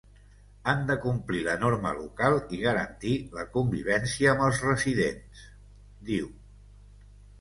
Han 0.71 0.79
de 0.85 0.93
complir 1.01 1.41
la 1.47 1.57
norma 1.63 1.91
local 1.97 2.37
i 2.57 2.59
garantir 2.63 3.13
la 3.37 3.45
convivència 3.57 4.33
amb 4.33 4.47
els 4.47 4.63
residents, 4.71 5.45
diu. 6.09 6.33